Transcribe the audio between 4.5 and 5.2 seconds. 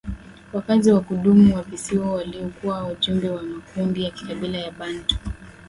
ya Bantu